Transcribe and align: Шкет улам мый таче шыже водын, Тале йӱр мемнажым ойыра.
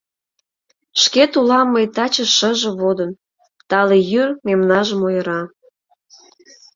Шкет 1.01 1.31
улам 1.39 1.67
мый 1.73 1.85
таче 1.95 2.25
шыже 2.35 2.71
водын, 2.81 3.11
Тале 3.69 3.97
йӱр 4.11 4.29
мемнажым 4.45 4.99
ойыра. 5.07 5.41